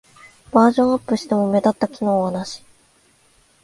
[0.51, 2.63] バージョンアップしても目立った機能はなし